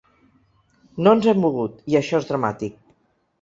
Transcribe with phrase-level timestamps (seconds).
[1.07, 2.81] No ens hem mogut, i això és dramàtic.